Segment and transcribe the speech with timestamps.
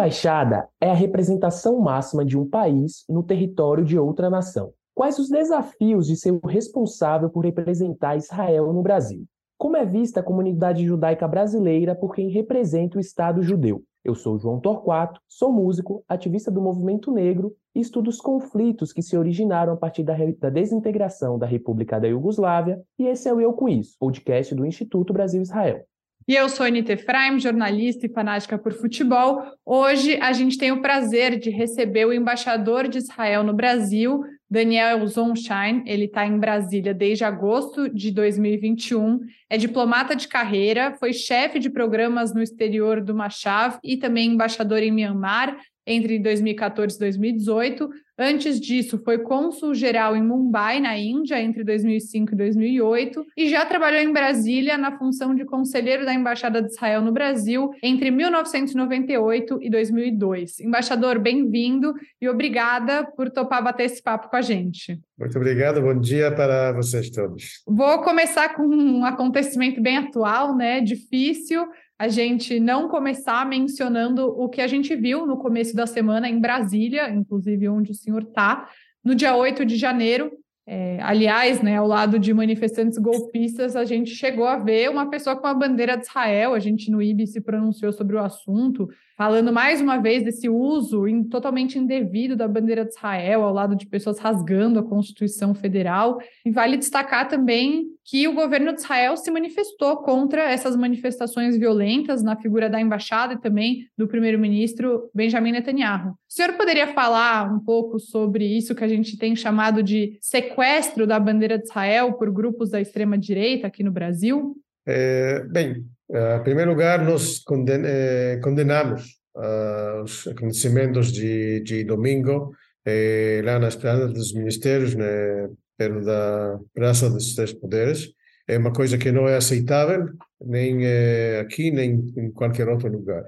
[0.00, 4.72] embaixada é a representação máxima de um país no território de outra nação.
[4.94, 9.26] Quais os desafios de ser o responsável por representar Israel no Brasil?
[9.58, 13.82] Como é vista a comunidade judaica brasileira por quem representa o Estado judeu?
[14.02, 19.02] Eu sou João Torquato, sou músico, ativista do movimento negro e estudo os conflitos que
[19.02, 23.38] se originaram a partir da, da desintegração da República da Iugoslávia, e esse é o
[23.40, 25.84] Eu Com Isso, podcast do Instituto Brasil-Israel.
[26.30, 29.42] E eu sou Anita Efraim, jornalista e fanática por futebol.
[29.66, 35.04] Hoje a gente tem o prazer de receber o embaixador de Israel no Brasil, Daniel
[35.08, 35.82] Zonshine.
[35.84, 39.18] Ele está em Brasília desde agosto de 2021.
[39.48, 44.84] É diplomata de carreira, foi chefe de programas no exterior do Machav e também embaixador
[44.84, 47.90] em Myanmar entre 2014 e 2018.
[48.18, 54.00] Antes disso, foi cônsul-geral em Mumbai, na Índia, entre 2005 e 2008, e já trabalhou
[54.00, 59.70] em Brasília na função de conselheiro da Embaixada de Israel no Brasil entre 1998 e
[59.70, 60.60] 2002.
[60.60, 65.00] Embaixador, bem-vindo e obrigada por topar bater esse papo com a gente.
[65.18, 67.62] Muito obrigado, bom dia para vocês todos.
[67.66, 70.82] Vou começar com um acontecimento bem atual, né?
[70.82, 71.66] Difícil
[72.00, 76.40] a gente não começar mencionando o que a gente viu no começo da semana em
[76.40, 78.70] Brasília, inclusive onde o senhor está,
[79.04, 80.32] no dia 8 de janeiro.
[80.66, 85.36] É, aliás, né, ao lado de manifestantes golpistas, a gente chegou a ver uma pessoa
[85.36, 86.54] com a bandeira de Israel.
[86.54, 88.88] A gente no IB se pronunciou sobre o assunto
[89.20, 93.84] falando mais uma vez desse uso totalmente indevido da bandeira de Israel, ao lado de
[93.84, 96.18] pessoas rasgando a Constituição Federal.
[96.42, 102.22] E vale destacar também que o governo de Israel se manifestou contra essas manifestações violentas
[102.22, 106.12] na figura da embaixada e também do primeiro-ministro Benjamin Netanyahu.
[106.12, 111.06] O senhor poderia falar um pouco sobre isso que a gente tem chamado de sequestro
[111.06, 114.56] da bandeira de Israel por grupos da extrema-direita aqui no Brasil?
[114.86, 117.42] É, bem, em primeiro lugar, nós
[117.84, 119.02] eh, condenamos
[119.36, 122.52] uh, os acontecimentos de, de domingo
[122.84, 125.48] eh, lá na Esplanada dos Ministérios, né,
[125.78, 128.12] da Praça dos Três Poderes.
[128.46, 130.08] É uma coisa que não é aceitável,
[130.40, 133.24] nem eh, aqui, nem em qualquer outro lugar.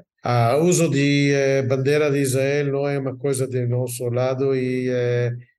[0.60, 4.88] O uso de eh, bandeira de Israel não é uma coisa de nosso lado e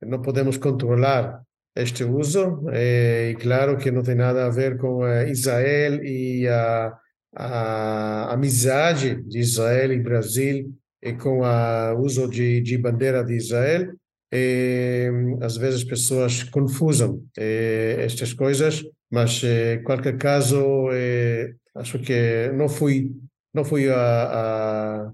[0.01, 1.41] não podemos controlar
[1.75, 2.63] este uso.
[2.73, 6.94] e claro que não tem nada a ver com Israel e a
[7.35, 13.94] a amizade de Israel e Brasil e com o uso de, de bandeira de Israel.
[14.31, 15.09] E,
[15.41, 22.51] às vezes pessoas confusam eh, estas coisas, mas eh, em qualquer caso eh, acho que
[22.55, 23.11] não fui
[23.53, 25.11] não fui a, a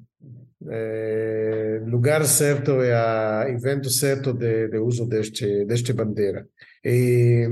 [0.70, 6.48] eh, lugar certo e a evento certo de, de uso deste deste bandeira.
[6.84, 7.50] E,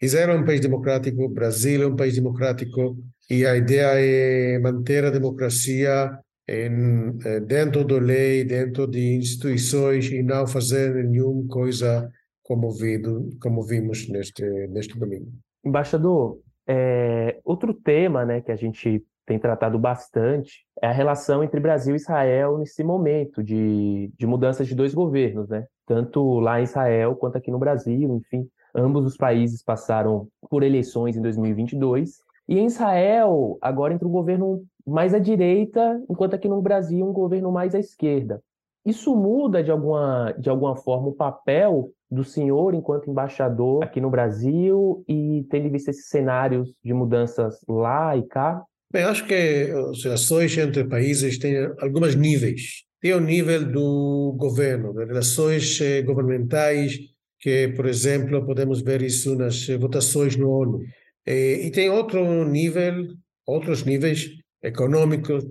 [0.00, 2.96] Israel é um país democrático, Brasil é um país democrático,
[3.30, 6.18] e a ideia é manter a democracia
[6.48, 12.10] em, eh, dentro da lei, dentro de instituições e não fazer nenhuma coisa
[12.42, 15.30] como, vido, como vimos neste, neste domingo.
[15.62, 21.60] Embaixador, é, outro tema né, que a gente tem tratado bastante é a relação entre
[21.60, 25.66] Brasil e Israel nesse momento de, de mudanças de dois governos, né?
[25.86, 28.48] tanto lá em Israel quanto aqui no Brasil, enfim.
[28.74, 34.64] Ambos os países passaram por eleições em 2022 e em Israel, agora entra um governo
[34.86, 38.42] mais à direita, enquanto aqui no Brasil um governo mais à esquerda.
[38.86, 44.08] Isso muda de alguma, de alguma forma o papel do senhor enquanto embaixador aqui no
[44.08, 48.62] Brasil e tendo visto esses cenários de mudanças lá e cá?
[48.90, 52.84] Bem, acho que as relações entre países têm alguns níveis.
[53.00, 56.98] Tem o nível do governo, das relações eh, governamentais,
[57.38, 60.80] que, por exemplo, podemos ver isso nas votações no ONU.
[61.28, 63.06] E, e tem outro nível,
[63.46, 64.30] outros níveis
[64.62, 65.44] econômicos,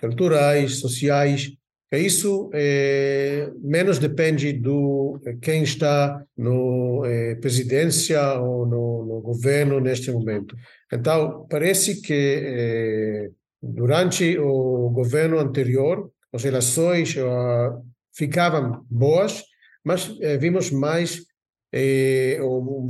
[0.00, 1.48] culturais, sociais,
[1.90, 9.80] que isso é, menos depende do quem está no é, presidência ou no, no, governo
[9.80, 10.54] neste momento.
[10.92, 13.30] Então parece que é,
[13.62, 17.82] durante o governo anterior as relações uh,
[18.14, 19.42] ficavam boas,
[19.82, 20.06] mas
[20.38, 21.22] vimos mais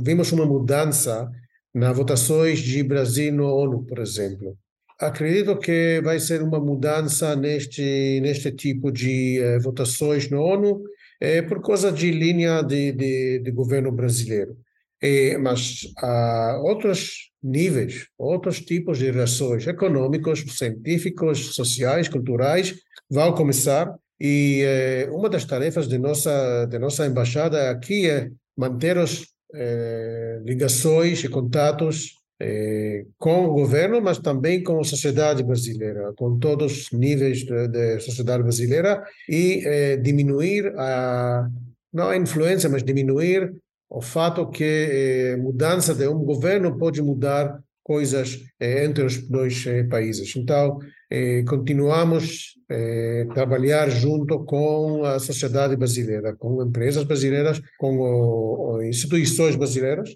[0.03, 1.29] vimos uma mudança
[1.73, 4.57] nas votações de Brasil no ONU, por exemplo.
[4.99, 10.83] Acredito que vai ser uma mudança neste neste tipo de eh, votações no ONU
[11.21, 14.57] eh, por causa de linha de, de, de governo brasileiro.
[15.01, 22.75] Eh, mas há outros níveis, outros tipos de relações econômicos, científicos, sociais, culturais
[23.09, 28.97] vão começar e eh, uma das tarefas de nossa de nossa embaixada aqui é manter
[28.97, 36.13] os eh, ligações e contatos eh, com o governo, mas também com a sociedade brasileira,
[36.15, 41.49] com todos os níveis da sociedade brasileira e eh, diminuir a
[41.91, 43.51] não a influência, mas diminuir
[43.89, 49.83] o fato que mudança de um governo pode mudar coisas eh, entre os dois eh,
[49.83, 50.35] países.
[50.35, 50.77] Então,
[51.09, 60.15] eh, continuamos a trabalhar junto com a sociedade brasileira, com empresas brasileiras, com instituições brasileiras.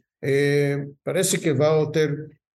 [1.03, 2.09] Parece que vai ter,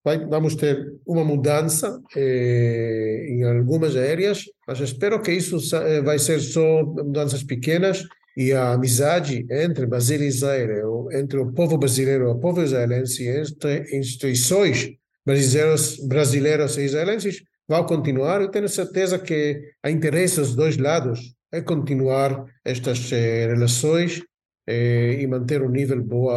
[0.05, 5.59] vai, vamos ter uma mudança em algumas áreas, mas espero que isso
[6.05, 8.05] vai ser só mudanças pequenas
[8.37, 13.27] e a amizade entre Brasil e Israel, entre o povo brasileiro e o povo israelense,
[13.27, 14.97] entre instituições
[15.29, 18.41] brasileiros, brasileiros e israelenses, vai continuar.
[18.41, 24.23] Eu tenho certeza que há interesse dos dois lados é continuar estas eh, relações
[24.67, 26.35] eh, e manter um nível boa,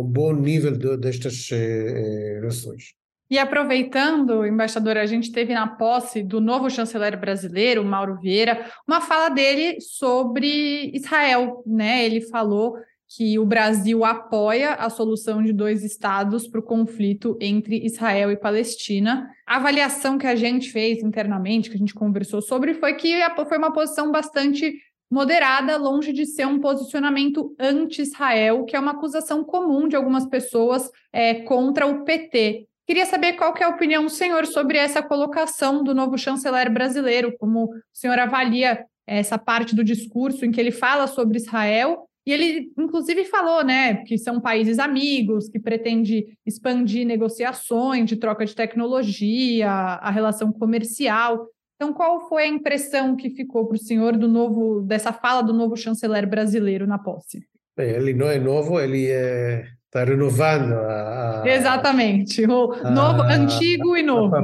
[0.00, 2.94] um bom nível de, destas eh, relações.
[3.30, 9.00] E aproveitando, embaixador, a gente teve na posse do novo chanceler brasileiro, Mauro Vieira, uma
[9.00, 12.04] fala dele sobre Israel, né?
[12.04, 12.76] Ele falou
[13.08, 18.36] que o Brasil apoia a solução de dois estados para o conflito entre Israel e
[18.36, 19.28] Palestina.
[19.46, 23.16] A avaliação que a gente fez internamente, que a gente conversou sobre, foi que
[23.48, 24.74] foi uma posição bastante
[25.08, 30.90] moderada, longe de ser um posicionamento anti-Israel, que é uma acusação comum de algumas pessoas
[31.12, 32.66] é, contra o PT.
[32.84, 36.72] Queria saber qual que é a opinião do senhor sobre essa colocação do novo chanceler
[36.72, 42.08] brasileiro, como o senhor avalia essa parte do discurso em que ele fala sobre Israel
[42.26, 48.44] e ele, inclusive, falou, né, que são países amigos, que pretende expandir negociações de troca
[48.44, 51.46] de tecnologia, a relação comercial.
[51.76, 55.52] Então, qual foi a impressão que ficou para o senhor do novo dessa fala do
[55.52, 57.46] novo chanceler brasileiro na posse?
[57.76, 63.22] Bem, ele não é novo, ele é está renovando a, a, Exatamente, o a, novo,
[63.22, 64.34] antigo e novo.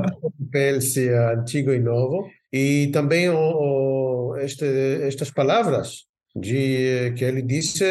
[0.53, 2.29] Pelsi, antigo e novo.
[2.53, 4.65] E também o, o, este,
[5.03, 7.85] estas palavras de que ele disse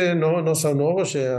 [0.56, 1.36] são novos, é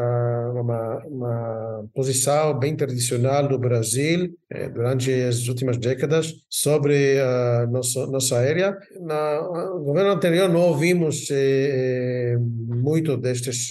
[0.55, 8.07] uma, uma posição bem tradicional do Brasil é, durante as últimas décadas sobre a nossa,
[8.07, 8.79] nossa área.
[9.01, 13.71] No governo anterior não ouvimos é, muito destes,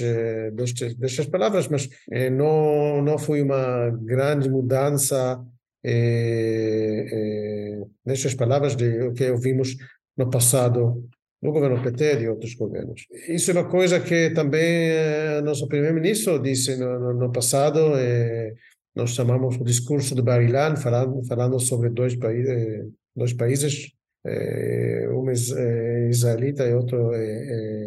[0.54, 5.42] destes, destas palavras, mas é, não, não foi uma grande mudança
[5.84, 9.76] é, é, nestas palavras de o que ouvimos
[10.18, 11.10] no passado
[11.42, 13.08] no governo PT e de outros governos.
[13.28, 18.54] Isso é uma coisa que também eh, nosso primeiro-ministro disse no, no, no passado, eh,
[18.96, 22.86] nós chamamos o discurso de Barilan, falando, falando sobre dois, paí eh,
[23.16, 23.92] dois países,
[24.26, 27.12] eh, um é israelita e outro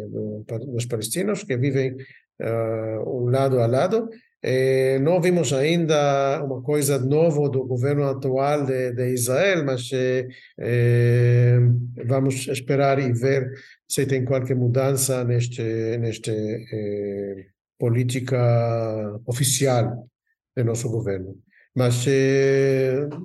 [0.09, 1.95] do, dos palestinos, que vivem
[2.41, 4.09] uh, um lado a lado,
[4.47, 11.57] eh, não vimos ainda uma coisa nova do governo atual de, de Israel, mas eh,
[12.05, 13.51] vamos esperar e ver
[13.87, 15.63] se tem qualquer mudança neste,
[15.97, 17.47] neste eh,
[17.79, 20.07] política oficial
[20.55, 21.35] do nosso governo.
[21.75, 22.05] Mas,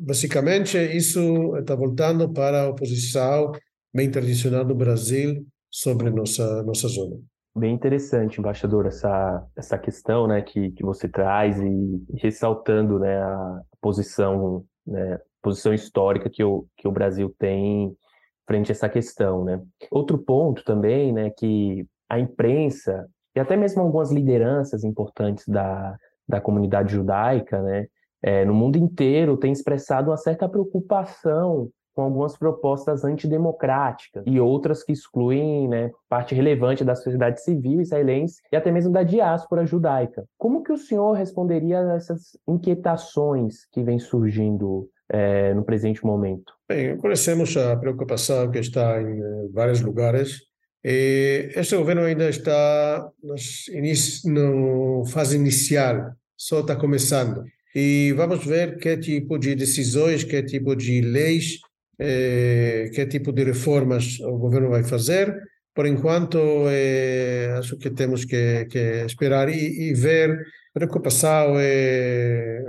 [0.02, 3.52] basicamente, isso está voltando para a oposição
[3.94, 7.29] bem tradicional do Brasil sobre nossa, nossa zona.
[7.54, 13.60] Bem interessante, embaixador, essa, essa questão né, que, que você traz e, ressaltando né, a
[13.80, 17.92] posição, né, posição histórica que o, que o Brasil tem
[18.46, 19.44] frente a essa questão.
[19.44, 19.60] Né.
[19.90, 25.96] Outro ponto também, né, que a imprensa e até mesmo algumas lideranças importantes da,
[26.28, 27.86] da comunidade judaica, né,
[28.22, 31.68] é, no mundo inteiro, têm expressado uma certa preocupação
[32.00, 38.40] com algumas propostas antidemocráticas e outras que excluem né, parte relevante da sociedade civil israelense
[38.50, 40.24] e até mesmo da diáspora judaica.
[40.38, 46.54] Como que o senhor responderia a essas inquietações que vêm surgindo é, no presente momento?
[46.66, 50.38] Bem, conhecemos a preocupação que está em eh, vários lugares.
[50.82, 53.10] Este governo ainda está
[54.24, 57.44] no fase inicial, só está começando.
[57.74, 61.60] E vamos ver que tipo de decisões, que tipo de leis
[62.00, 65.26] eh, que tipo de reformas o governo vai fazer.
[65.74, 66.38] Por enquanto,
[66.68, 70.30] eh, acho que temos que, que esperar e, e ver.
[70.72, 72.62] Preocupação é,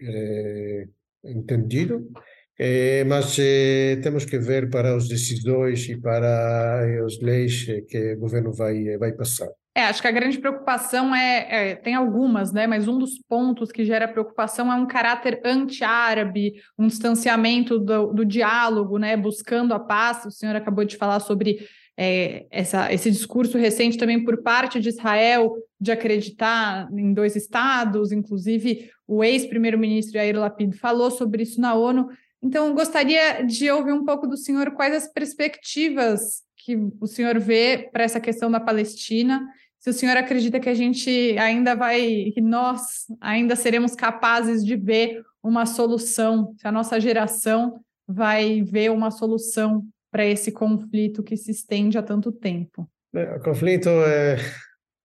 [0.00, 2.10] é, é entendido,
[2.58, 8.18] é, mas é, temos que ver para as decisões e para as leis que o
[8.20, 9.48] governo vai, vai passar.
[9.78, 12.66] É, acho que a grande preocupação é, é, tem algumas, né?
[12.66, 18.24] Mas um dos pontos que gera preocupação é um caráter anti-árabe, um distanciamento do, do,
[18.24, 19.16] diálogo, né?
[19.16, 20.24] Buscando a paz.
[20.24, 21.58] O senhor acabou de falar sobre
[21.96, 28.10] é, essa, esse discurso recente também por parte de Israel, de acreditar em dois estados,
[28.10, 32.08] inclusive o ex-primeiro-ministro Yair Lapid falou sobre isso na ONU.
[32.42, 37.88] Então, gostaria de ouvir um pouco do senhor quais as perspectivas que o senhor vê
[37.92, 39.40] para essa questão da Palestina.
[39.78, 44.76] Se o senhor acredita que a gente ainda vai, que nós ainda seremos capazes de
[44.76, 51.36] ver uma solução, se a nossa geração vai ver uma solução para esse conflito que
[51.36, 52.88] se estende há tanto tempo.
[53.14, 54.36] O conflito é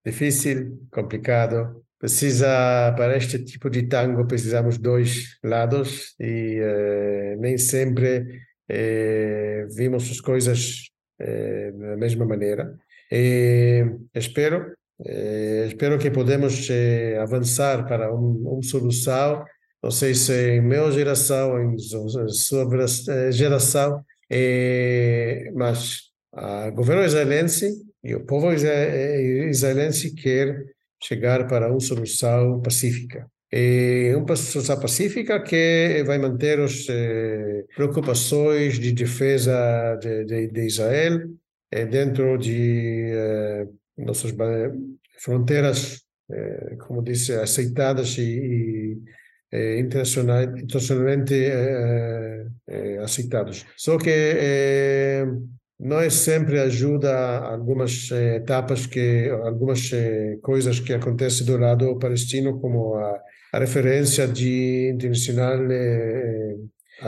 [0.06, 1.84] difícil, complicado.
[2.00, 10.10] Precisa, para este tipo de tango, precisamos dois lados e eh, nem sempre eh, vimos
[10.12, 12.78] as coisas da mesma maneira.
[13.16, 14.74] E espero,
[15.68, 16.68] espero que podemos
[17.22, 19.46] avançar para uma um solução.
[19.84, 22.66] Não sei se em minha geração, em sua
[23.32, 24.04] geração,
[25.54, 26.00] mas
[26.34, 27.72] o governo israelense
[28.04, 30.66] e o povo israelense quer
[31.00, 33.28] chegar para uma solução pacífica.
[33.52, 40.66] E uma solução pacífica que vai manter as eh, preocupações de defesa de, de, de
[40.66, 41.20] Israel
[41.74, 44.32] eh, dentro de eh, nossas
[45.20, 48.98] fronteiras, eh, como disse, aceitadas e,
[49.52, 53.66] e internacionalmente eh, eh, aceitados.
[53.78, 55.26] Só que
[55.80, 59.92] nós sempre ajuda algumas etapas que algumas
[60.42, 63.20] coisas que acontecem do lado palestino como a,
[63.52, 65.60] a referência de internacional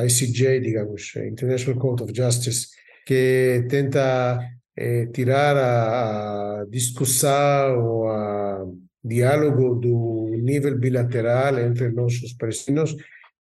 [0.06, 2.68] ICJ digamos International Court of Justice
[3.06, 4.40] que tenta
[4.78, 8.66] eh, tirar a, a discussão ou a
[9.04, 12.96] diálogo do nível bilateral entre nós os palestinos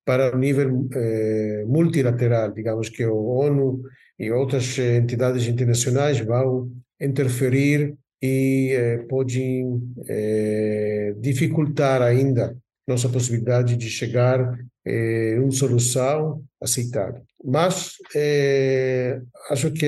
[0.06, 2.51] para o nível eh, multilateral.
[2.51, 3.82] Digamos que o ONU
[4.20, 12.56] e outras entidades internacionais vão interferir e eh, podem eh, dificultar ainda
[12.88, 17.22] nossa possibilidade de chegar eh, uma solução aceitável.
[17.44, 19.88] Mas eh, acho que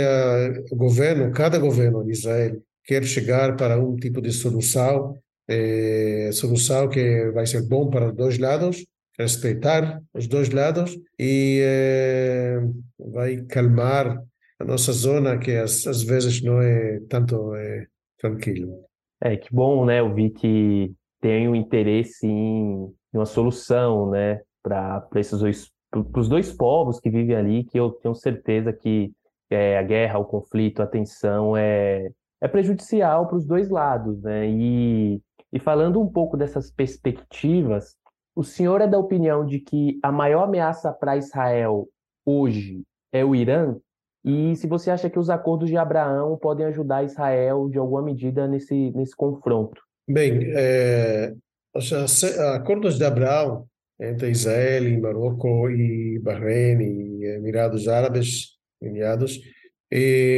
[0.72, 5.16] o governo, cada governo de Israel quer chegar para um tipo de solução,
[5.48, 8.86] eh, solução que vai ser bom para os dois lados,
[9.18, 12.60] respeitar os dois lados e eh,
[13.00, 14.24] vai calmar
[14.60, 17.88] a nossa zona que às, às vezes não é tanto é,
[18.20, 18.86] tranquilo.
[19.22, 20.00] É, que bom, né?
[20.00, 25.72] Eu vi que tem um interesse em, em uma solução, né, para esses dois,
[26.16, 29.12] os dois povos que vivem ali, que eu tenho certeza que
[29.50, 32.10] é, a guerra, o conflito, a tensão é,
[32.42, 34.48] é prejudicial para os dois lados, né?
[34.50, 35.22] E,
[35.52, 37.96] e falando um pouco dessas perspectivas,
[38.36, 41.88] o senhor é da opinião de que a maior ameaça para Israel
[42.26, 43.76] hoje é o Irã?
[44.24, 48.48] E se você acha que os acordos de Abraão podem ajudar Israel de alguma medida
[48.48, 49.82] nesse, nesse confronto?
[50.08, 51.34] Bem, é,
[51.74, 52.24] os
[52.56, 53.66] acordos de Abraão
[54.00, 59.42] entre Israel Marrocos e Bahrein e Emirados Árabes Unidos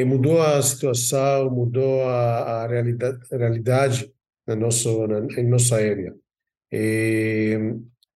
[0.05, 4.13] mudou a situação, mudou a, a realidade, realidade
[4.47, 6.13] na nosso, na, em nossa área.
[6.71, 7.57] E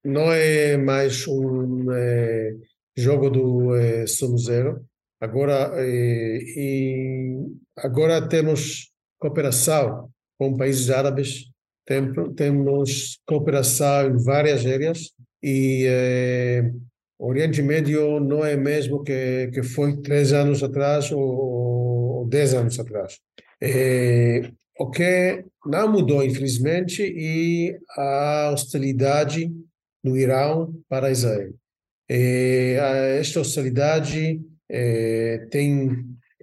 [0.03, 2.55] não é mais um é,
[2.95, 4.85] jogo do é, Zero.
[5.19, 7.38] Agora, é, e
[7.77, 11.45] agora temos cooperação com países árabes,
[11.85, 16.71] tem, temos cooperação em várias áreas e é,
[17.19, 22.79] Oriente Médio não é mesmo que, que foi três anos atrás ou, ou dez anos
[22.79, 23.19] atrás.
[23.62, 29.51] É, o que não mudou, infelizmente, e a hostilidade
[30.03, 31.53] no Irã para Israel.
[32.09, 32.75] E
[33.19, 35.89] esta hostilidade é, tem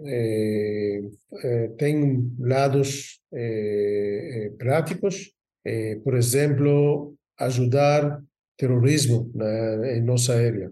[0.03, 1.01] é,
[1.43, 5.31] é, tem lados é, é, práticos,
[5.65, 8.23] é, por exemplo, ajudar
[8.61, 10.71] terrorismo na, em nossa área,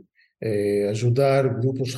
[0.91, 1.97] ajudar grupos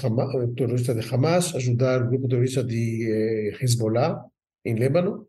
[0.57, 4.25] terroristas de Hamas, ajudar grupos terroristas de Hezbollah
[4.65, 5.27] em Líbano,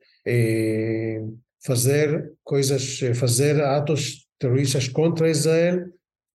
[1.65, 5.91] fazer coisas, fazer atos terroristas contra Israel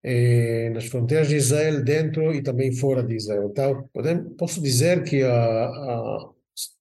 [0.08, 3.48] eh, nas fronteiras de Israel, dentro e também fora de Israel.
[3.50, 6.30] Então, podemos, posso dizer que, a, a,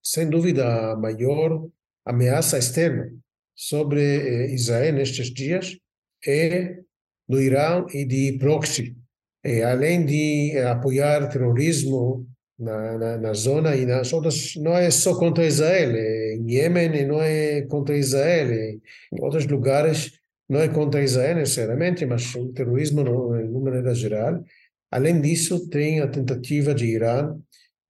[0.03, 1.67] sem dúvida, a maior
[2.05, 3.11] ameaça externa
[3.55, 5.75] sobre eh, Israel nestes dias
[6.23, 6.77] é
[7.27, 8.95] do Irã e de proxy.
[9.43, 12.27] Eh, além de apoiar terrorismo
[12.57, 17.05] na, na, na, zona e nas outras, não é só contra Israel, é em Iêmen
[17.07, 18.71] não é contra Israel, é
[19.13, 20.11] em outros lugares
[20.49, 24.43] não é contra Israel necessariamente, mas o terrorismo de maneira geral.
[24.91, 27.35] Além disso, tem a tentativa de Irã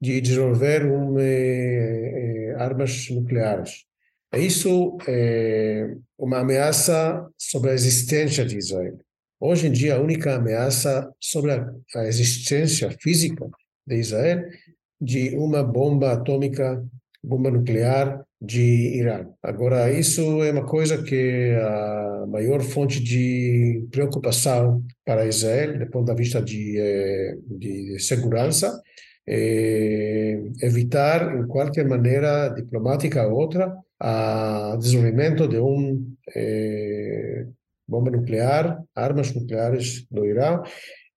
[0.01, 3.85] de desenvolver um, eh, eh armas nucleares.
[4.33, 8.97] Isso é uma ameaça sobre a existência de Israel.
[9.47, 13.47] Hoje em dia, a única ameaça sobre a existência física
[13.85, 14.43] de Israel
[14.99, 16.83] de uma bomba atômica,
[17.23, 19.27] bomba nuclear de Irã.
[19.43, 26.11] Agora, isso é uma coisa que a maior fonte de preocupação para Israel, do ponto
[26.11, 28.81] de vista de, eh, de segurança,
[29.27, 33.71] é evitar, em qualquer maneira diplomática ou outra,
[34.01, 36.03] o desenvolvimento de um
[36.35, 37.45] é,
[37.87, 40.61] bomba nuclear, armas nucleares do Irã,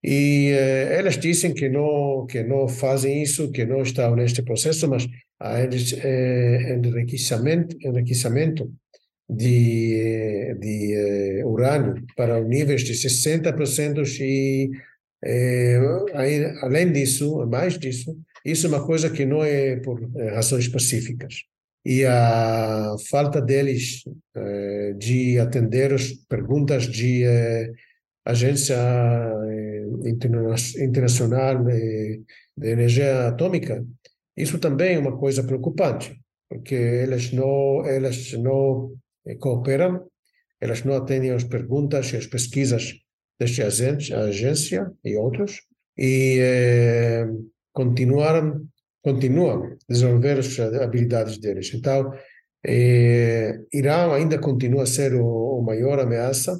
[0.03, 4.87] e eh, elas dizem que não que não fazem isso, que não estão neste processo,
[4.87, 5.07] mas
[5.39, 8.71] há eh, enriquecimento, enriquecimento
[9.29, 10.93] de, de
[11.41, 14.71] eh, urânio para níveis de 60% e
[15.23, 15.79] eh,
[16.61, 21.43] além disso, mais disso, isso é uma coisa que não é por eh, razões pacíficas.
[21.85, 24.03] E a falta deles
[24.35, 27.23] eh, de atender as perguntas de
[28.25, 28.75] agência
[30.77, 32.21] internacional de,
[32.55, 33.83] de energia atômica,
[34.39, 36.17] isso também é uma coisa preocupante,
[36.49, 38.93] porque elas não, elas não
[39.25, 40.07] eh, cooperam,
[40.61, 42.93] elas não atendem às perguntas e às pesquisas
[43.39, 45.61] desta agência e outros,
[45.97, 47.27] e eh,
[47.73, 48.65] continuaram,
[49.01, 51.71] continuam a desenvolver as habilidades deles.
[51.73, 52.11] Então,
[52.65, 56.59] eh, Irã ainda continua a ser o, o maior ameaça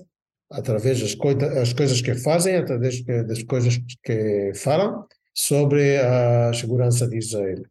[0.52, 7.18] através das coisa, coisas que fazem, através das coisas que falam sobre a segurança de
[7.18, 7.62] Israel.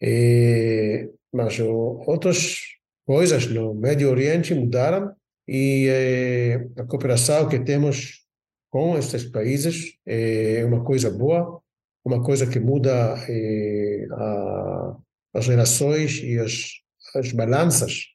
[0.00, 2.58] E, mas outras
[3.06, 5.12] coisas no Médio Oriente mudaram
[5.46, 8.22] e eh, a cooperação que temos
[8.70, 11.61] com estes países é uma coisa boa,
[12.04, 14.96] uma coisa que muda eh, a,
[15.34, 16.70] as relações e as,
[17.14, 18.06] as balanças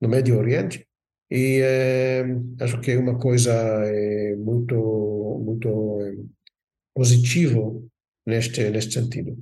[0.00, 0.86] no Médio Oriente
[1.30, 2.24] e eh,
[2.60, 3.52] acho que é uma coisa
[3.86, 6.28] eh, muito muito
[6.94, 7.88] positivo
[8.26, 9.36] neste neste sentido.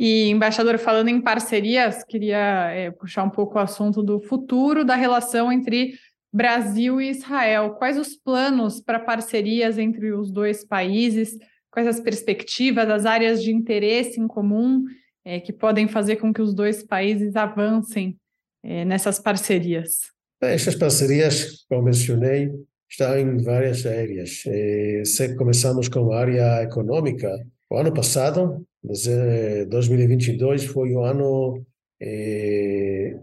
[0.00, 5.50] E, embaixador, falando em parcerias, queria puxar um pouco o assunto do futuro da relação
[5.50, 5.94] entre
[6.32, 7.70] Brasil e Israel.
[7.74, 11.36] Quais os planos para parcerias entre os dois países?
[11.78, 14.82] Quais as perspectivas, as áreas de interesse em comum
[15.24, 18.18] é, que podem fazer com que os dois países avancem
[18.64, 20.10] é, nessas parcerias?
[20.42, 22.50] Essas parcerias, como mencionei,
[22.90, 24.42] estão em várias áreas.
[24.48, 27.32] Eh, se começamos com a área econômica,
[27.70, 31.64] o ano passado, 2022, foi o ano
[32.00, 33.16] eh,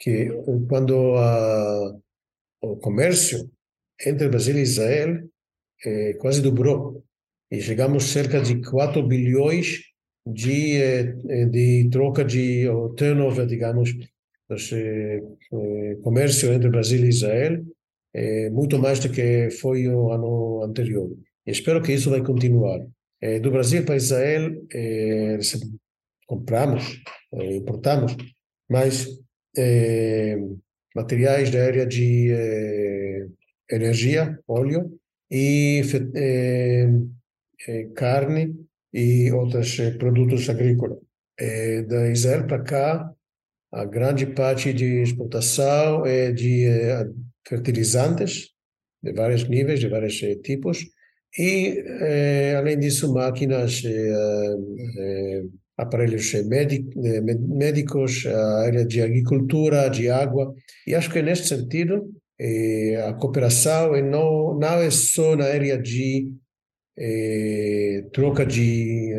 [0.00, 0.28] que,
[0.68, 1.96] quando a,
[2.62, 3.48] o comércio
[4.04, 5.22] entre Brasil e Israel
[6.18, 7.04] quase dobrou.
[7.52, 9.82] E chegamos cerca de 4 bilhões
[10.26, 11.04] de,
[11.50, 12.64] de troca de
[12.96, 13.90] turnover, digamos,
[14.72, 15.20] eh,
[16.02, 17.62] comércio entre Brasil e Israel,
[18.52, 21.10] muito mais do que foi o ano anterior.
[21.46, 22.80] E espero que isso vai continuar.
[23.42, 24.50] Do Brasil para Israel,
[26.26, 27.02] compramos,
[27.34, 28.16] importamos,
[28.68, 29.06] mas
[29.56, 30.38] é,
[30.96, 33.28] materiais da área de
[33.70, 34.98] energia, óleo
[35.30, 35.82] e
[37.94, 38.54] carne
[38.92, 40.98] e outros produtos agrícolas.
[41.88, 43.12] da Israel para cá,
[43.72, 47.06] a grande parte de exportação é de eh,
[47.48, 48.50] fertilizantes
[49.02, 50.86] de vários níveis, de vários eh, tipos,
[51.38, 53.82] e, eh, além disso, máquinas,
[55.78, 56.30] aparelhos
[57.48, 60.54] médicos, a área de agricultura, de água.
[60.86, 62.12] E acho que, neste sentido,
[63.08, 66.30] a cooperação não, não é só na área de
[68.12, 69.12] troca de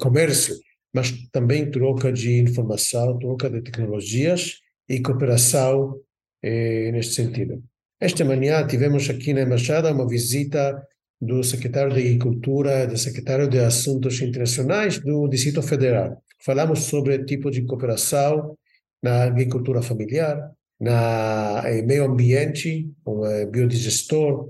[0.00, 0.54] comércio,
[0.94, 5.98] mas também troca de informação, troca de tecnologias e cooperação
[6.42, 7.62] eh, neste sentido.
[8.00, 10.86] Esta manhã tivemos aqui na Embaixada uma visita
[11.20, 16.20] do secretário de Agricultura, do secretário de Assuntos Internacionais do Distrito Federal.
[16.40, 18.58] Falamos sobre tipo de cooperação
[19.00, 24.48] na agricultura familiar, na eh, meio ambiente, com eh, biodigestor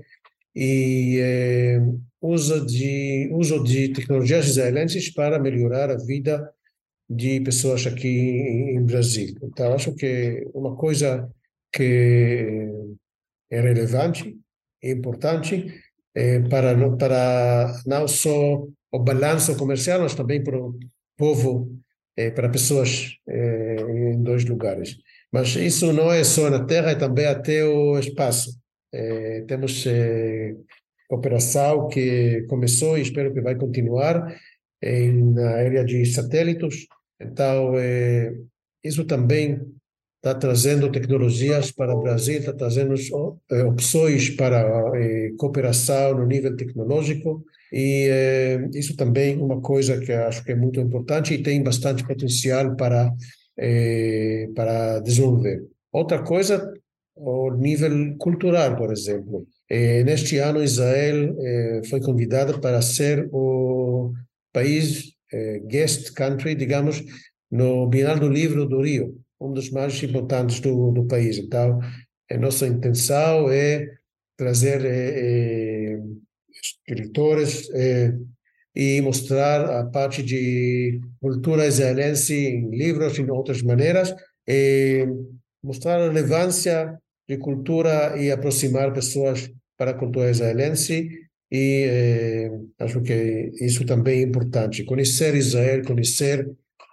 [0.55, 1.81] e eh,
[2.21, 6.51] uso de, uso de tecnologias israelenses para melhorar a vida
[7.09, 9.35] de pessoas aqui em, em Brasil.
[9.43, 11.29] Então, acho que uma coisa
[11.71, 12.69] que
[13.51, 14.37] é relevante,
[14.81, 15.73] é importante,
[16.15, 20.77] é, para, para não só o balanço comercial, mas também para o
[21.17, 21.71] povo,
[22.15, 23.75] é, para pessoas é,
[24.13, 24.97] em dois lugares.
[25.31, 28.51] Mas isso não é só na Terra, é também até o espaço.
[28.93, 30.55] É, temos é,
[31.09, 34.39] operação que começou e espero que vai continuar
[34.81, 36.87] em, na área de satélites.
[37.19, 38.33] Então, é,
[38.83, 39.59] isso também
[40.23, 42.95] está trazendo tecnologias para o Brasil, está trazendo
[43.51, 44.61] eh, opções para
[44.95, 50.53] eh, cooperação no nível tecnológico, e eh, isso também é uma coisa que acho que
[50.53, 53.11] é muito importante e tem bastante potencial para,
[53.57, 55.65] eh, para desenvolver.
[55.91, 56.71] Outra coisa,
[57.15, 59.47] o nível cultural, por exemplo.
[59.69, 64.11] Eh, neste ano, Israel eh, foi convidada para ser o
[64.51, 65.11] país
[65.67, 67.03] guest country, digamos,
[67.49, 71.37] no Bienal do Livro do Rio um dos mais importantes do, do país.
[71.37, 71.79] Então,
[72.31, 73.85] a nossa intenção é
[74.37, 75.99] trazer é, é,
[76.51, 78.13] escritores é,
[78.75, 84.15] e mostrar a parte de cultura israelense em livros e em outras maneiras,
[84.47, 85.05] e
[85.61, 86.97] mostrar a relevância
[87.33, 91.09] de cultura e aproximar pessoas para a cultura israelense
[91.51, 94.83] e eh, acho que isso também é importante.
[94.83, 96.49] Conhecer Israel, conhecer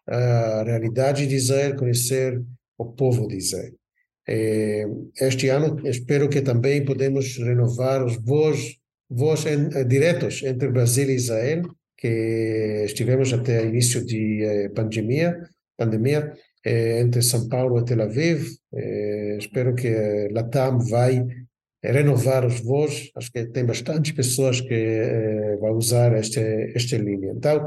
[0.07, 2.43] a realidade de Israel, conhecer
[2.77, 3.75] o povo de Israel.
[4.29, 4.87] É,
[5.21, 11.09] este ano espero que também podemos renovar os voos, voos en, eh, diretos entre Brasil
[11.11, 11.63] e Israel,
[11.97, 15.29] que estivemos até o início de eh, pandemia,
[15.77, 16.33] pandemia
[16.65, 18.47] eh, entre São Paulo e Tel Aviv.
[18.75, 21.27] Eh, espero que a Latam vai
[21.83, 23.11] renovar os voos.
[23.17, 26.41] Acho que tem bastante pessoas que eh, vão usar este,
[26.75, 27.33] esta linha.
[27.33, 27.67] Então,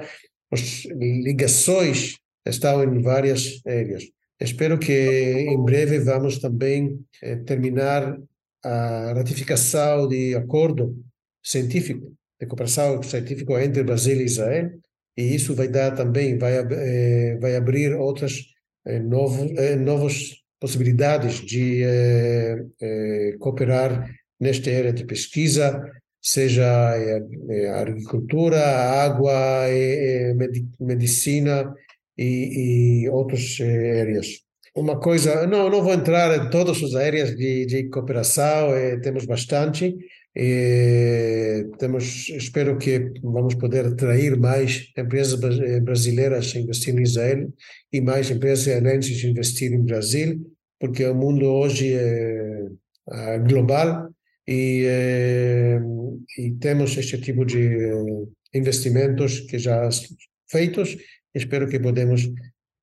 [0.52, 4.04] as ligações estão em várias áreas.
[4.40, 8.18] Espero que em breve vamos também eh, terminar
[8.64, 10.96] a ratificação de acordo
[11.42, 14.72] científico, de cooperação científica entre Brasil e Israel,
[15.18, 18.53] e isso vai dar também, vai, eh, vai abrir outras
[18.86, 19.02] eh,
[19.58, 25.82] eh, novas possibilidades de eh, cooperar nesta área de pesquisa,
[26.22, 31.74] seja a agricultura, a água, a medicina,
[32.18, 34.28] e, e outras áreas.
[34.76, 38.70] Uma coisa, não, não vou entrar em todas as áreas de, de cooperação,
[39.02, 39.96] temos bastante,
[40.36, 47.54] eh, temos, espero que vamos poder atrair mais empresas eh, brasileiras a investir em Israel
[47.92, 50.42] e mais empresas israelenses a investir em Brasil,
[50.80, 52.66] porque o mundo hoje é,
[53.12, 54.10] é global
[54.48, 55.80] e, é,
[56.38, 57.80] e temos este tipo de
[58.54, 59.88] investimentos que já
[60.50, 60.98] feitos.
[61.34, 62.30] Espero que podemos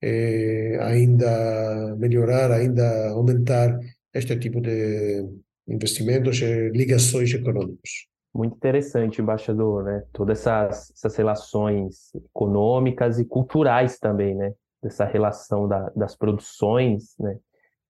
[0.02, 3.78] eh, ainda melhorar, ainda aumentar
[4.14, 5.24] este tipo de
[5.70, 8.08] investimentos e ligações econômicas.
[8.34, 10.04] Muito interessante, embaixador, né?
[10.12, 14.52] Todas essas, essas relações econômicas e culturais também, né?
[14.82, 17.36] Dessa relação da, das produções, né?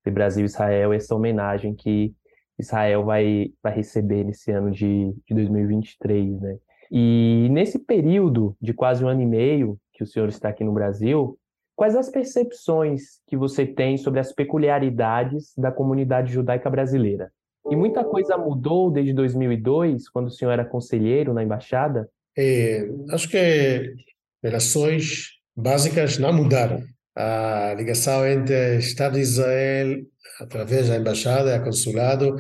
[0.05, 2.15] De Brasil e Israel, essa homenagem que
[2.59, 6.59] Israel vai, vai receber nesse ano de, de 2023, né?
[6.91, 10.73] E nesse período de quase um ano e meio que o senhor está aqui no
[10.73, 11.39] Brasil,
[11.77, 17.31] quais as percepções que você tem sobre as peculiaridades da comunidade judaica brasileira?
[17.69, 22.09] E muita coisa mudou desde 2002, quando o senhor era conselheiro na embaixada?
[22.37, 23.95] É, acho que
[24.43, 26.83] relações básicas não mudaram.
[27.15, 29.99] A ligação entre o Estado de Israel,
[30.41, 32.37] através da embaixada, e consulado,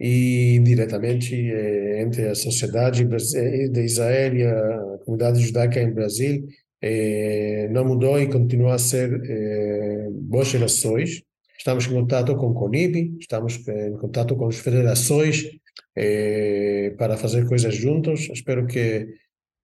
[0.00, 6.46] e indiretamente é, entre a sociedade de Israel e a comunidade judaica em Brasil,
[6.80, 11.22] é, não mudou e continua a ser é, boas relações.
[11.64, 15.48] Estamos em contato com o CONIB, estamos em contato com as federações
[15.96, 18.28] é, para fazer coisas juntos.
[18.30, 19.08] Espero que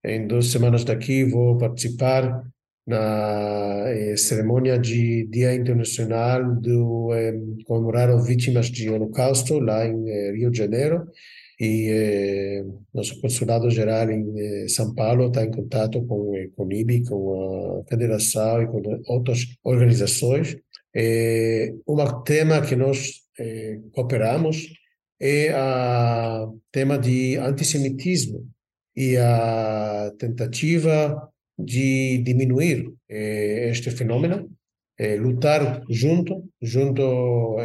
[0.03, 2.41] em duas semanas daqui vou participar
[2.87, 7.35] na eh, cerimônia de Dia Internacional do eh,
[7.65, 11.07] comemorar as vítimas de Holocausto lá em eh, Rio de Janeiro
[11.61, 16.73] e eh, nosso consulado geral em eh, São Paulo está em contato com eh, o
[16.73, 20.57] IBI, com a federação e com outras organizações.
[20.93, 24.67] Eh, um tema que nós eh, cooperamos
[25.19, 25.53] é
[26.45, 28.49] o tema de antissemitismo
[28.95, 34.49] e a tentativa de diminuir eh, este fenômeno,
[34.97, 37.57] eh, lutar junto, junto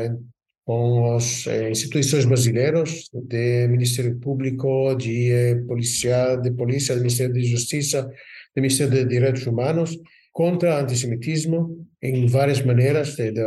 [0.66, 7.32] com as eh, instituições brasileiras, de Ministério Público, de eh, polícia, de polícia, do Ministério
[7.32, 9.96] de Justiça, do Ministério de Direitos Humanos,
[10.36, 13.42] contra antissemitismo em várias maneiras, de, de,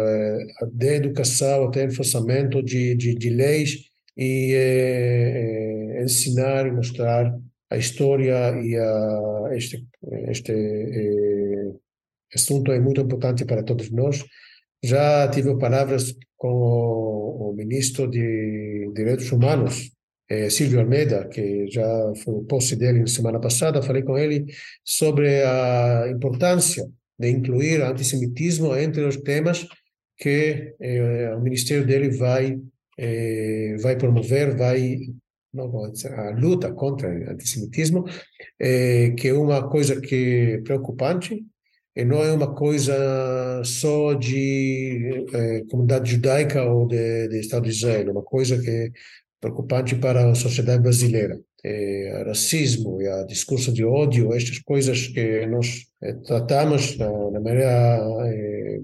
[0.73, 3.75] de educação até enforçamento de, de, de leis
[4.17, 7.31] e eh, eh, ensinar e mostrar
[7.69, 9.85] a história e a, este,
[10.29, 11.71] este eh,
[12.33, 14.25] assunto é muito importante para todos nós.
[14.83, 19.91] Já tive palavras com o, o ministro de Direitos Humanos,
[20.29, 24.45] eh, Silvio Almeida, que já foi o post dele na semana passada, falei com ele
[24.83, 26.87] sobre a importância
[27.17, 29.67] de incluir antissemitismo entre os temas
[30.17, 30.75] que
[31.37, 32.59] o ministério dele vai
[33.81, 34.99] vai promover, vai
[36.17, 38.05] a luta contra o antissemitismo,
[39.17, 41.43] que é uma coisa que é preocupante,
[41.95, 45.25] e não é uma coisa só de
[45.69, 48.91] comunidade judaica ou de, de Estado de Israel, é uma coisa que é
[49.39, 51.39] preocupante para a sociedade brasileira.
[51.63, 57.39] É, racismo e a discurso de ódio, estas coisas que nós é, tratamos na, na
[57.41, 58.79] maneira é,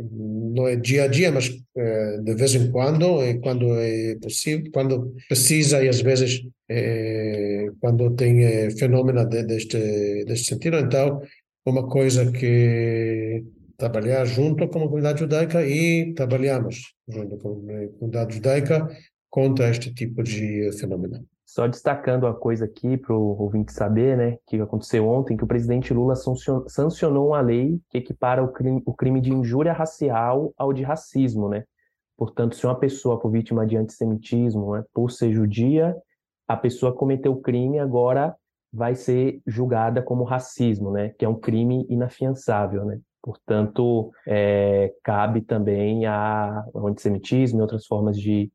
[0.00, 4.70] não é dia a dia, mas é, de vez em quando, e quando é possível,
[4.72, 10.78] quando precisa e às vezes é, quando tem é, fenômeno de, deste deste sentido.
[10.78, 11.20] Então,
[11.66, 13.44] uma coisa que
[13.76, 18.88] trabalhar junto com a comunidade judaica e trabalhamos junto com a comunidade judaica
[19.30, 21.24] contra este tipo de fenômeno.
[21.46, 25.48] Só destacando a coisa aqui para o ouvinte saber, né, que aconteceu ontem, que o
[25.48, 26.14] presidente Lula
[26.68, 31.48] sancionou uma lei que equipara o crime, o crime de injúria racial ao de racismo,
[31.48, 31.64] né?
[32.16, 35.96] Portanto, se uma pessoa for vítima de antissemitismo, né, por ser judia,
[36.46, 38.36] a pessoa cometeu o crime, agora
[38.72, 41.08] vai ser julgada como racismo, né?
[41.18, 43.00] Que é um crime inafiançável, né?
[43.22, 48.50] Portanto, é, cabe também ao antissemitismo e outras formas de,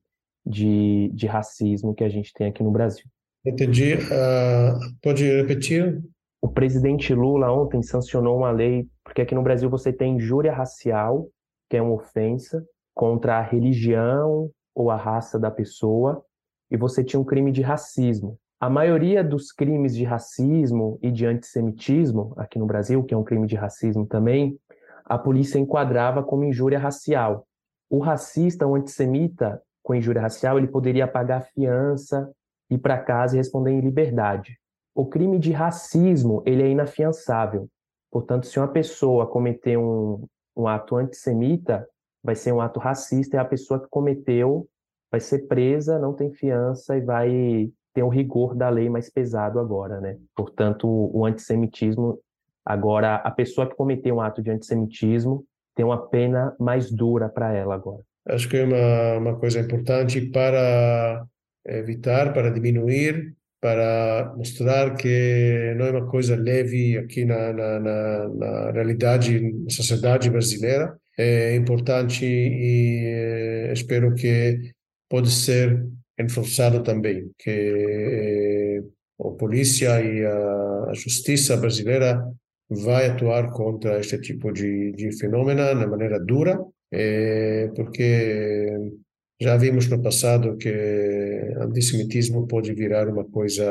[0.45, 3.05] de, de, racismo que a gente tem aqui no Brasil.
[3.45, 3.95] Entendi.
[3.95, 6.03] Uh, pode repetir?
[6.41, 11.27] O presidente Lula ontem sancionou uma lei, porque aqui no Brasil você tem injúria racial,
[11.69, 16.23] que é uma ofensa contra a religião ou a raça da pessoa,
[16.69, 21.25] e você tinha um crime de racismo, a maioria dos crimes de racismo e de
[21.25, 24.58] antissemitismo aqui no Brasil, que é um crime de racismo também,
[25.03, 27.45] a polícia enquadrava como injúria racial.
[27.89, 32.32] O racista, o antissemita com injúria racial, ele poderia pagar fiança,
[32.71, 34.60] ir para casa e responder em liberdade.
[34.95, 37.69] O crime de racismo, ele é inafiançável.
[38.12, 40.26] Portanto, se uma pessoa cometer um,
[40.58, 41.88] um ato antissemita,
[42.24, 44.67] vai ser um ato racista e a pessoa que cometeu
[45.12, 49.58] vai ser presa, não tem fiança e vai tem o rigor da lei mais pesado
[49.58, 50.17] agora, né?
[50.36, 52.19] Portanto, o antissemitismo,
[52.65, 57.54] agora, a pessoa que cometeu um ato de antissemitismo tem uma pena mais dura para
[57.54, 58.04] ela agora.
[58.27, 61.25] Acho que é uma, uma coisa importante para
[61.65, 68.29] evitar, para diminuir, para mostrar que não é uma coisa leve aqui na, na, na,
[68.29, 70.95] na realidade, na sociedade brasileira.
[71.17, 74.71] É importante e eh, espero que
[75.09, 78.83] pode ser reforçado também que eh,
[79.19, 82.21] a polícia e a justiça brasileira
[82.69, 86.59] vai atuar contra este tipo de, de fenômeno de maneira dura,
[86.95, 88.69] eh, porque
[89.41, 90.69] já vimos no passado que
[91.60, 93.65] antissemitismo pode virar uma coisa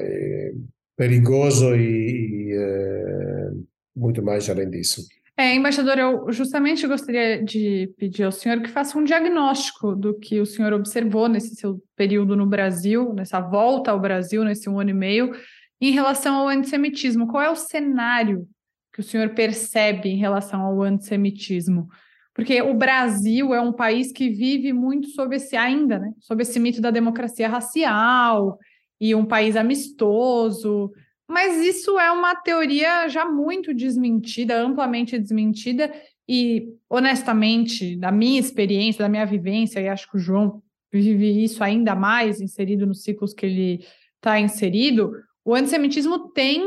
[0.00, 0.52] eh,
[0.96, 3.50] perigosa e, e eh,
[3.94, 5.02] muito mais além disso.
[5.36, 10.40] É, embaixador, eu justamente gostaria de pedir ao senhor que faça um diagnóstico do que
[10.40, 14.90] o senhor observou nesse seu período no Brasil, nessa volta ao Brasil, nesse um ano
[14.90, 15.32] e meio,
[15.80, 17.26] em relação ao antissemitismo.
[17.26, 18.46] Qual é o cenário
[18.92, 21.88] que o senhor percebe em relação ao antissemitismo?
[22.34, 26.12] Porque o Brasil é um país que vive muito sob esse ainda, né?
[26.20, 28.58] Sob esse mito da democracia racial
[29.00, 30.90] e um país amistoso,
[31.28, 35.92] mas isso é uma teoria já muito desmentida, amplamente desmentida,
[36.28, 41.64] e honestamente, da minha experiência, da minha vivência, e acho que o João vive isso
[41.64, 43.84] ainda mais inserido nos ciclos que ele
[44.16, 45.12] está inserido,
[45.44, 46.62] o antissemitismo tem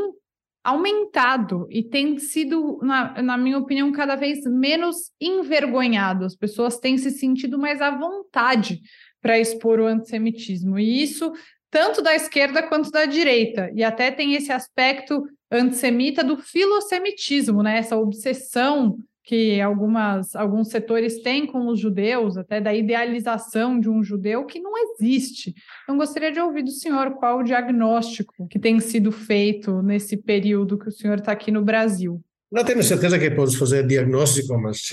[0.66, 6.24] aumentado e tem sido, na, na, minha opinião, cada vez menos envergonhado.
[6.24, 8.80] As pessoas têm se sentido mais à vontade
[9.22, 10.76] para expor o antissemitismo.
[10.76, 11.32] E isso
[11.70, 13.70] tanto da esquerda quanto da direita.
[13.76, 17.78] E até tem esse aspecto antissemita do filosemitismo, né?
[17.78, 24.00] Essa obsessão que algumas, alguns setores têm com os judeus, até da idealização de um
[24.00, 25.52] judeu que não existe.
[25.82, 30.78] Então, gostaria de ouvir do senhor qual o diagnóstico que tem sido feito nesse período
[30.78, 32.22] que o senhor está aqui no Brasil.
[32.52, 34.88] Não tenho certeza que posso fazer diagnóstico, mas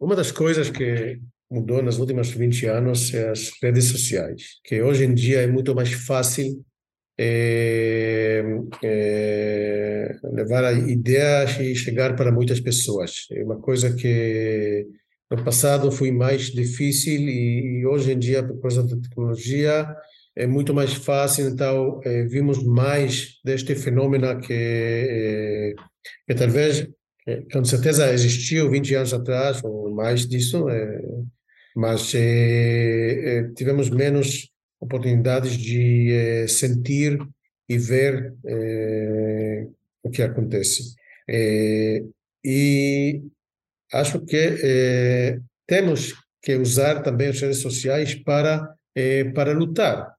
[0.00, 1.18] uma das coisas que
[1.50, 5.74] mudou nos últimos 20 anos é as redes sociais, que hoje em dia é muito
[5.74, 6.64] mais fácil
[7.18, 8.42] é,
[8.82, 13.26] é, levar ideias e chegar para muitas pessoas.
[13.32, 14.86] É uma coisa que
[15.30, 19.94] no passado foi mais difícil e, e hoje em dia, por causa da tecnologia,
[20.36, 21.48] é muito mais fácil.
[21.48, 25.74] Então, é, vimos mais deste fenômeno que, é,
[26.26, 26.88] que talvez,
[27.52, 31.00] com certeza existiu 20 anos atrás, ou mais disso, é,
[31.74, 34.48] mas eh, tivemos menos
[34.84, 37.18] oportunidades de eh, sentir
[37.68, 38.34] e ver
[40.02, 40.94] o que acontece.
[42.44, 43.22] e
[43.90, 48.76] acho que temos que usar também as redes sociais para,
[49.34, 50.14] para lutar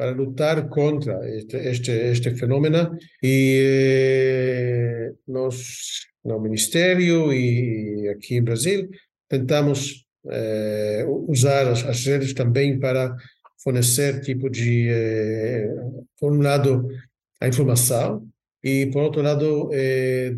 [0.00, 8.88] para lutar contra este, este, este fenômeno e nós, no Ministério e aqui em Brasil,
[9.28, 13.14] tentamos eh, usar as, as, redes também para
[13.62, 15.68] fornecer tipo de, eh,
[16.18, 16.88] por um lado,
[17.40, 18.26] a informação
[18.62, 20.32] e, por outro lado, eh,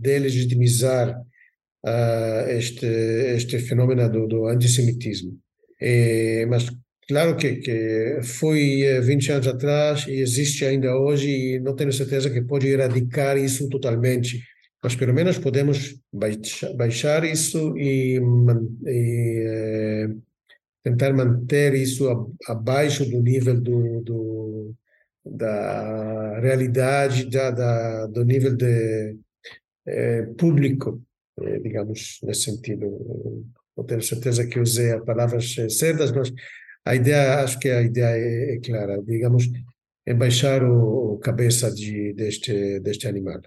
[0.00, 1.20] delegitimizar
[1.84, 2.86] uh, este,
[3.36, 5.38] este fenômeno do, do antissemitismo.
[6.48, 6.70] mas
[7.06, 12.30] Claro que, que foi 20 anos atrás e existe ainda hoje e não tenho certeza
[12.30, 14.42] que pode erradicar isso totalmente,
[14.82, 18.18] mas pelo menos podemos baixar, baixar isso e,
[18.86, 20.08] e é,
[20.84, 24.74] tentar manter isso abaixo do nível do, do
[25.24, 29.16] da realidade, da, da, do nível de
[29.86, 31.02] é, público,
[31.40, 33.46] é, digamos, nesse sentido.
[33.74, 36.30] Não tenho certeza que usei as palavras certas, mas
[36.84, 39.50] a ideia, acho que a ideia é, é clara, digamos,
[40.06, 43.40] é baixar o cabeça de, deste, deste animal.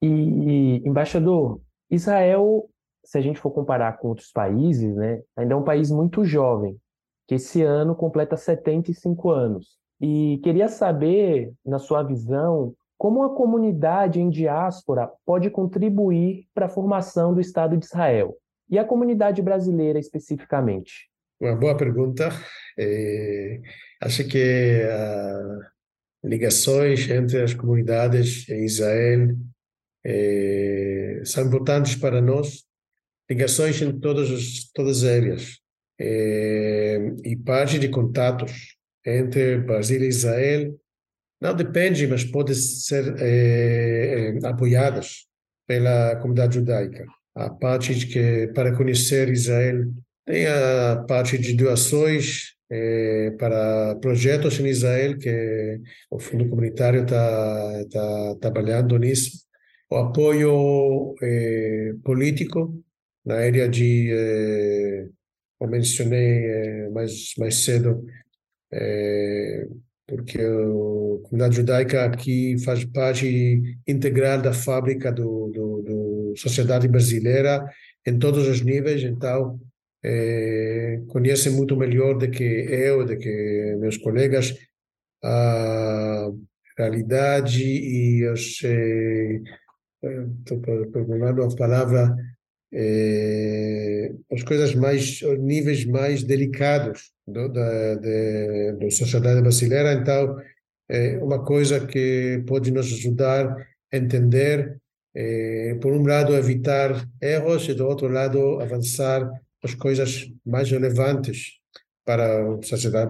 [0.00, 2.70] E, embaixador, Israel,
[3.06, 6.76] se a gente for comparar com outros países, né, ainda é um país muito jovem,
[7.26, 9.78] que esse ano completa 75 anos.
[10.00, 16.68] E queria saber, na sua visão, como a comunidade em diáspora pode contribuir para a
[16.68, 18.36] formação do Estado de Israel
[18.68, 21.08] e a comunidade brasileira especificamente.
[21.40, 22.30] Uma boa pergunta.
[22.78, 23.60] É,
[24.02, 29.36] acho que uh, ligações entre as comunidades em Israel
[30.04, 32.65] é, são importantes para nós.
[33.28, 35.58] Ligações em todas as, todas as áreas.
[35.98, 40.78] É, e parte de contatos entre Brasil e Israel
[41.40, 45.26] não depende, mas pode ser é, apoiadas
[45.66, 47.04] pela comunidade judaica.
[47.34, 49.86] A parte de que para conhecer Israel
[50.24, 57.84] tem a parte de doações é, para projetos em Israel, que o Fundo Comunitário está
[57.90, 59.44] tá trabalhando nisso.
[59.90, 62.82] O apoio é, político
[63.26, 65.08] na área de, é,
[65.58, 68.06] como mencionei é, mais, mais cedo,
[68.72, 69.66] é,
[70.06, 77.68] porque a comunidade judaica aqui faz parte integral da fábrica do, do, do sociedade brasileira
[78.06, 79.60] em todos os níveis, então
[81.08, 84.54] conhecem muito melhor do que eu, do que meus colegas,
[85.24, 86.30] a
[86.78, 88.62] realidade e os.
[88.62, 92.14] Estou eh, procurando a palavra.
[92.72, 99.92] É, as coisas mais, os níveis mais delicados do, da, de, da sociedade brasileira.
[99.94, 100.36] Então,
[100.88, 103.56] é uma coisa que pode nos ajudar
[103.92, 104.78] a entender,
[105.14, 109.30] é, por um lado, evitar erros e, do outro lado, avançar
[109.62, 111.58] as coisas mais relevantes
[112.04, 113.08] para a sociedade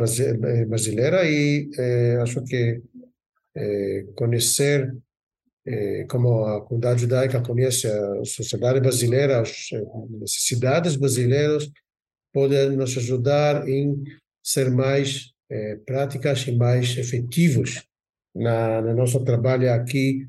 [0.67, 2.81] brasileira e eh, acho que
[4.15, 4.95] conhecer
[6.09, 9.69] como a comunidade judaica conhece a sociedade brasileira, as
[10.21, 11.69] necessidades brasileiras,
[12.33, 14.03] pode nos ajudar em
[14.43, 15.33] ser mais
[15.85, 17.83] práticas e mais efetivos
[18.35, 20.29] na, no nosso trabalho aqui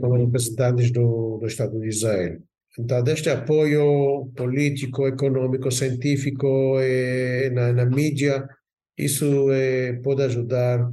[0.00, 2.40] como representantes do, do Estado de Israel.
[2.78, 8.46] Então, deste apoio político, econômico, científico eh, na, na, mídia,
[8.98, 10.90] isso eh, pode ajudar,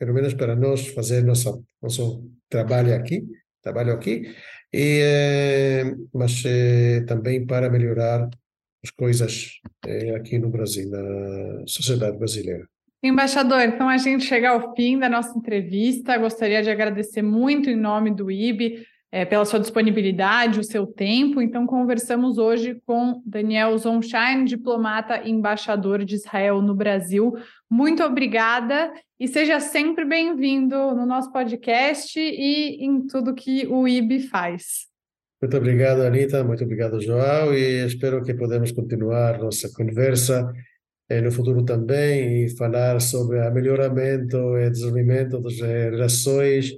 [0.00, 3.22] pelo menos para nós, fazer nosso nosso trabalho aqui,
[3.62, 4.34] trabalho aqui,
[4.72, 6.42] e, eh, mas
[7.06, 8.28] também para melhorar
[8.82, 9.60] as coisas
[10.16, 12.66] aqui no Brasil, na sociedade brasileira.
[13.02, 16.18] Embaixador, então a gente chega ao fim da nossa entrevista.
[16.18, 21.40] Gostaria de agradecer muito em nome do IB é, pela sua disponibilidade, o seu tempo.
[21.40, 27.34] Então, conversamos hoje com Daniel Zonshine, diplomata e embaixador de Israel no Brasil.
[27.68, 34.20] Muito obrigada e seja sempre bem-vindo no nosso podcast e em tudo que o IB
[34.20, 34.88] faz.
[35.42, 36.44] Muito obrigado, Anitta.
[36.44, 37.52] Muito obrigado, João.
[37.52, 40.52] E espero que podemos continuar nossa conversa
[41.08, 46.72] eh, no futuro também e falar sobre o melhoramento e desenvolvimento das relações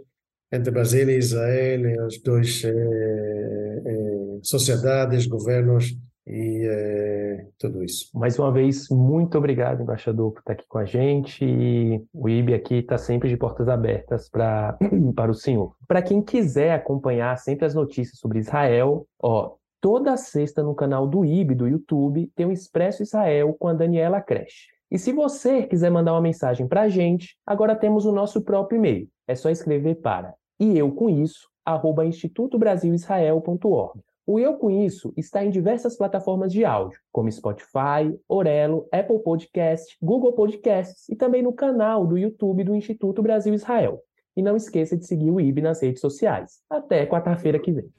[0.52, 5.96] entre Brasil e Israel, as duas eh, eh, sociedades, governos
[6.26, 8.10] e eh, tudo isso.
[8.14, 11.42] Mais uma vez, muito obrigado, embaixador, por estar aqui com a gente.
[11.42, 14.76] E o IB aqui está sempre de portas abertas pra,
[15.16, 15.74] para o senhor.
[15.88, 21.24] Para quem quiser acompanhar sempre as notícias sobre Israel, ó, toda sexta no canal do
[21.24, 24.70] IB do YouTube tem o Expresso Israel com a Daniela Creche.
[24.90, 28.76] E se você quiser mandar uma mensagem para a gente, agora temos o nosso próprio
[28.76, 29.08] e-mail.
[29.26, 34.00] É só escrever para e eu com isso, arroba institutobrasilisrael.org.
[34.24, 39.96] O Eu Com Isso está em diversas plataformas de áudio, como Spotify, Orelo, Apple Podcast,
[40.00, 44.00] Google Podcasts e também no canal do YouTube do Instituto Brasil Israel.
[44.36, 46.60] E não esqueça de seguir o IB nas redes sociais.
[46.70, 47.90] Até quarta-feira que vem.